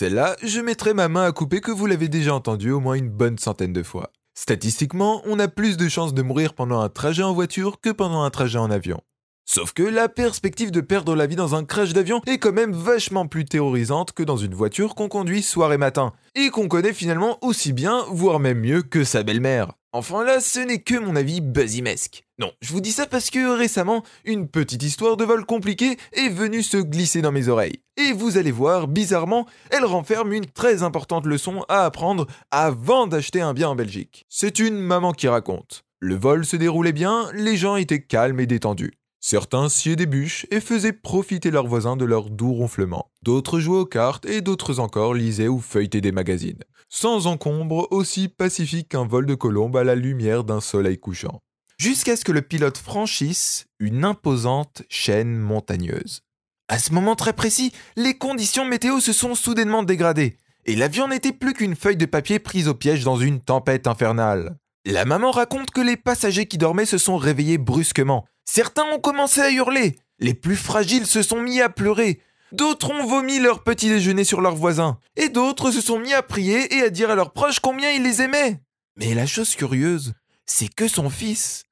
Celle-là, 0.00 0.34
je 0.42 0.62
mettrai 0.62 0.94
ma 0.94 1.08
main 1.08 1.24
à 1.24 1.32
couper 1.32 1.60
que 1.60 1.70
vous 1.70 1.84
l'avez 1.84 2.08
déjà 2.08 2.34
entendue 2.34 2.70
au 2.70 2.80
moins 2.80 2.94
une 2.94 3.10
bonne 3.10 3.36
centaine 3.36 3.74
de 3.74 3.82
fois. 3.82 4.12
Statistiquement, 4.32 5.20
on 5.26 5.38
a 5.38 5.46
plus 5.46 5.76
de 5.76 5.90
chances 5.90 6.14
de 6.14 6.22
mourir 6.22 6.54
pendant 6.54 6.80
un 6.80 6.88
trajet 6.88 7.22
en 7.22 7.34
voiture 7.34 7.82
que 7.82 7.90
pendant 7.90 8.22
un 8.22 8.30
trajet 8.30 8.58
en 8.58 8.70
avion. 8.70 9.02
Sauf 9.44 9.74
que 9.74 9.82
la 9.82 10.08
perspective 10.08 10.70
de 10.70 10.80
perdre 10.80 11.14
la 11.14 11.26
vie 11.26 11.36
dans 11.36 11.54
un 11.54 11.66
crash 11.66 11.92
d'avion 11.92 12.22
est 12.26 12.38
quand 12.38 12.54
même 12.54 12.72
vachement 12.72 13.26
plus 13.26 13.44
terrorisante 13.44 14.12
que 14.12 14.22
dans 14.22 14.38
une 14.38 14.54
voiture 14.54 14.94
qu'on 14.94 15.08
conduit 15.08 15.42
soir 15.42 15.70
et 15.74 15.76
matin, 15.76 16.14
et 16.34 16.48
qu'on 16.48 16.66
connaît 16.66 16.94
finalement 16.94 17.36
aussi 17.42 17.74
bien, 17.74 18.06
voire 18.08 18.40
même 18.40 18.60
mieux 18.60 18.80
que 18.80 19.04
sa 19.04 19.22
belle-mère. 19.22 19.74
Enfin 19.92 20.22
là, 20.22 20.38
ce 20.38 20.60
n'est 20.60 20.82
que 20.82 20.96
mon 20.96 21.16
avis 21.16 21.40
buzzimesque. 21.40 22.22
Non, 22.38 22.52
je 22.60 22.72
vous 22.72 22.80
dis 22.80 22.92
ça 22.92 23.06
parce 23.06 23.28
que 23.28 23.56
récemment, 23.56 24.04
une 24.24 24.46
petite 24.46 24.84
histoire 24.84 25.16
de 25.16 25.24
vol 25.24 25.44
compliqué 25.44 25.96
est 26.12 26.28
venue 26.28 26.62
se 26.62 26.76
glisser 26.76 27.22
dans 27.22 27.32
mes 27.32 27.48
oreilles. 27.48 27.80
Et 27.96 28.12
vous 28.12 28.38
allez 28.38 28.52
voir, 28.52 28.86
bizarrement, 28.86 29.46
elle 29.70 29.84
renferme 29.84 30.32
une 30.32 30.46
très 30.46 30.84
importante 30.84 31.26
leçon 31.26 31.64
à 31.68 31.84
apprendre 31.84 32.28
avant 32.52 33.08
d'acheter 33.08 33.40
un 33.40 33.52
bien 33.52 33.70
en 33.70 33.74
Belgique. 33.74 34.26
C'est 34.28 34.60
une 34.60 34.78
maman 34.78 35.12
qui 35.12 35.26
raconte. 35.26 35.82
Le 35.98 36.14
vol 36.14 36.46
se 36.46 36.54
déroulait 36.54 36.92
bien, 36.92 37.28
les 37.34 37.56
gens 37.56 37.74
étaient 37.74 38.00
calmes 38.00 38.38
et 38.38 38.46
détendus. 38.46 38.92
Certains 39.22 39.68
sciaient 39.68 39.96
des 39.96 40.06
bûches 40.06 40.46
et 40.50 40.60
faisaient 40.60 40.94
profiter 40.94 41.50
leurs 41.50 41.66
voisins 41.66 41.96
de 41.96 42.06
leurs 42.06 42.30
doux 42.30 42.54
ronflements. 42.54 43.10
D'autres 43.22 43.60
jouaient 43.60 43.80
aux 43.80 43.86
cartes 43.86 44.24
et 44.24 44.40
d'autres 44.40 44.80
encore 44.80 45.12
lisaient 45.12 45.46
ou 45.46 45.60
feuilletaient 45.60 46.00
des 46.00 46.10
magazines. 46.10 46.64
Sans 46.88 47.26
encombre, 47.26 47.86
aussi 47.90 48.28
pacifique 48.28 48.88
qu'un 48.88 49.06
vol 49.06 49.26
de 49.26 49.34
colombe 49.34 49.76
à 49.76 49.84
la 49.84 49.94
lumière 49.94 50.42
d'un 50.42 50.62
soleil 50.62 50.98
couchant. 50.98 51.42
Jusqu'à 51.76 52.16
ce 52.16 52.24
que 52.24 52.32
le 52.32 52.40
pilote 52.40 52.78
franchisse 52.78 53.66
une 53.78 54.04
imposante 54.04 54.82
chaîne 54.88 55.36
montagneuse. 55.36 56.22
À 56.68 56.78
ce 56.78 56.92
moment 56.92 57.14
très 57.14 57.34
précis, 57.34 57.72
les 57.96 58.16
conditions 58.16 58.64
météo 58.64 59.00
se 59.00 59.12
sont 59.12 59.34
soudainement 59.34 59.82
dégradées, 59.82 60.38
et 60.64 60.76
l'avion 60.76 61.08
n'était 61.08 61.32
plus 61.32 61.52
qu'une 61.52 61.76
feuille 61.76 61.96
de 61.96 62.06
papier 62.06 62.38
prise 62.38 62.68
au 62.68 62.74
piège 62.74 63.04
dans 63.04 63.16
une 63.16 63.40
tempête 63.40 63.86
infernale. 63.86 64.56
La 64.86 65.04
maman 65.04 65.30
raconte 65.30 65.72
que 65.72 65.80
les 65.80 65.96
passagers 65.96 66.46
qui 66.46 66.58
dormaient 66.58 66.86
se 66.86 66.96
sont 66.96 67.18
réveillés 67.18 67.58
brusquement, 67.58 68.24
Certains 68.52 68.82
ont 68.92 68.98
commencé 68.98 69.40
à 69.40 69.52
hurler, 69.52 69.96
les 70.18 70.34
plus 70.34 70.56
fragiles 70.56 71.06
se 71.06 71.22
sont 71.22 71.40
mis 71.40 71.60
à 71.60 71.68
pleurer, 71.68 72.20
d'autres 72.50 72.90
ont 72.90 73.06
vomi 73.06 73.38
leur 73.38 73.62
petit 73.62 73.88
déjeuner 73.88 74.24
sur 74.24 74.40
leurs 74.40 74.56
voisins, 74.56 74.98
et 75.14 75.28
d'autres 75.28 75.70
se 75.70 75.80
sont 75.80 76.00
mis 76.00 76.12
à 76.12 76.24
prier 76.24 76.74
et 76.74 76.82
à 76.82 76.90
dire 76.90 77.10
à 77.10 77.14
leurs 77.14 77.32
proches 77.32 77.60
combien 77.60 77.92
ils 77.92 78.02
les 78.02 78.22
aimaient. 78.22 78.60
Mais 78.96 79.14
la 79.14 79.24
chose 79.24 79.54
curieuse, 79.54 80.14
c'est 80.46 80.66
que 80.66 80.88
son 80.88 81.10
fils, 81.10 81.62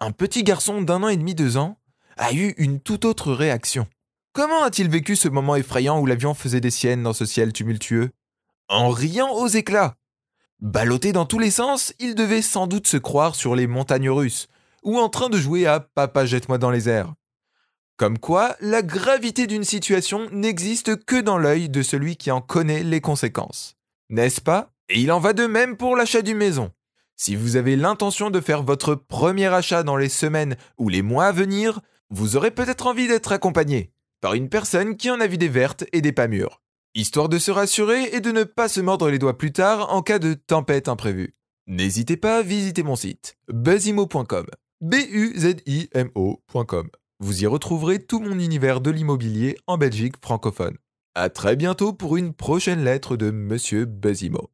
un 0.00 0.10
petit 0.10 0.42
garçon 0.42 0.80
d'un 0.80 1.02
an 1.02 1.08
et 1.08 1.18
demi, 1.18 1.34
deux 1.34 1.58
ans, 1.58 1.76
a 2.16 2.32
eu 2.32 2.54
une 2.56 2.80
toute 2.80 3.04
autre 3.04 3.34
réaction. 3.34 3.86
Comment 4.32 4.62
a-t-il 4.62 4.88
vécu 4.88 5.16
ce 5.16 5.28
moment 5.28 5.54
effrayant 5.54 6.00
où 6.00 6.06
l'avion 6.06 6.32
faisait 6.32 6.62
des 6.62 6.70
siennes 6.70 7.02
dans 7.02 7.12
ce 7.12 7.26
ciel 7.26 7.52
tumultueux? 7.52 8.08
En 8.70 8.88
riant 8.88 9.34
aux 9.34 9.48
éclats. 9.48 9.96
Ballotté 10.60 11.12
dans 11.12 11.26
tous 11.26 11.38
les 11.38 11.50
sens, 11.50 11.92
il 11.98 12.14
devait 12.14 12.40
sans 12.40 12.66
doute 12.66 12.86
se 12.86 12.96
croire 12.96 13.34
sur 13.34 13.54
les 13.54 13.66
montagnes 13.66 14.08
russes, 14.08 14.48
ou 14.86 14.98
en 14.98 15.10
train 15.10 15.28
de 15.28 15.36
jouer 15.36 15.66
à 15.66 15.80
Papa 15.80 16.24
jette-moi 16.24 16.56
dans 16.56 16.70
les 16.70 16.88
airs. 16.88 17.12
Comme 17.98 18.18
quoi, 18.18 18.56
la 18.60 18.82
gravité 18.82 19.46
d'une 19.46 19.64
situation 19.64 20.28
n'existe 20.30 21.04
que 21.04 21.20
dans 21.20 21.38
l'œil 21.38 21.68
de 21.68 21.82
celui 21.82 22.16
qui 22.16 22.30
en 22.30 22.40
connaît 22.40 22.82
les 22.82 23.00
conséquences. 23.00 23.76
N'est-ce 24.10 24.40
pas? 24.40 24.70
Et 24.88 25.00
il 25.00 25.10
en 25.10 25.18
va 25.18 25.32
de 25.32 25.46
même 25.46 25.76
pour 25.76 25.96
l'achat 25.96 26.22
d'une 26.22 26.36
maison. 26.36 26.70
Si 27.16 27.34
vous 27.34 27.56
avez 27.56 27.74
l'intention 27.74 28.30
de 28.30 28.40
faire 28.40 28.62
votre 28.62 28.94
premier 28.94 29.46
achat 29.46 29.82
dans 29.82 29.96
les 29.96 30.08
semaines 30.08 30.56
ou 30.78 30.88
les 30.88 31.02
mois 31.02 31.26
à 31.26 31.32
venir, 31.32 31.80
vous 32.10 32.36
aurez 32.36 32.52
peut-être 32.52 32.86
envie 32.86 33.08
d'être 33.08 33.32
accompagné 33.32 33.90
par 34.20 34.34
une 34.34 34.48
personne 34.48 34.96
qui 34.96 35.10
en 35.10 35.20
a 35.20 35.26
vu 35.26 35.36
des 35.38 35.48
vertes 35.48 35.84
et 35.92 36.00
des 36.00 36.12
pas 36.12 36.28
mûres, 36.28 36.62
histoire 36.94 37.28
de 37.28 37.38
se 37.38 37.50
rassurer 37.50 38.14
et 38.14 38.20
de 38.20 38.30
ne 38.30 38.44
pas 38.44 38.68
se 38.68 38.80
mordre 38.80 39.10
les 39.10 39.18
doigts 39.18 39.36
plus 39.36 39.52
tard 39.52 39.92
en 39.92 40.02
cas 40.02 40.18
de 40.18 40.34
tempête 40.34 40.88
imprévue. 40.88 41.34
N'hésitez 41.66 42.16
pas 42.16 42.38
à 42.38 42.42
visiter 42.42 42.82
mon 42.82 42.96
site 42.96 43.36
buzzimo.com 43.48 44.46
buzimo.com. 44.80 46.90
Vous 47.18 47.42
y 47.42 47.46
retrouverez 47.46 48.04
tout 48.04 48.20
mon 48.20 48.38
univers 48.38 48.80
de 48.80 48.90
l'immobilier 48.90 49.56
en 49.66 49.78
Belgique 49.78 50.16
francophone. 50.20 50.76
À 51.14 51.30
très 51.30 51.56
bientôt 51.56 51.94
pour 51.94 52.18
une 52.18 52.34
prochaine 52.34 52.84
lettre 52.84 53.16
de 53.16 53.30
Monsieur 53.30 53.86
Buzzimo. 53.86 54.50